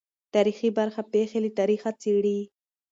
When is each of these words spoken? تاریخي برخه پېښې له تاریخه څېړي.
تاریخي 0.35 0.69
برخه 0.79 1.01
پېښې 1.13 1.39
له 1.43 1.49
تاریخه 1.59 1.89
څېړي. 2.01 2.39